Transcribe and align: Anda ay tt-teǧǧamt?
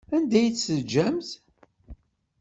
Anda 0.15 0.35
ay 0.39 0.47
tt-teǧǧamt? 0.51 1.29